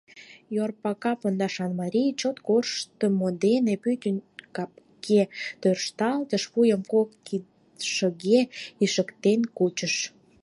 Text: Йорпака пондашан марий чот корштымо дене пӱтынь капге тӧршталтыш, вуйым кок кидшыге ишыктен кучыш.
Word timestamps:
Йорпака 0.55 1.13
пондашан 1.21 1.71
марий 1.81 2.09
чот 2.19 2.37
корштымо 2.47 3.29
дене 3.43 3.73
пӱтынь 3.83 4.21
капге 4.55 5.21
тӧршталтыш, 5.61 6.43
вуйым 6.53 6.81
кок 6.91 7.09
кидшыге 7.27 8.39
ишыктен 8.83 9.39
кучыш. 9.57 9.95